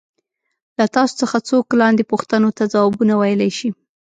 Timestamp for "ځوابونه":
2.73-3.13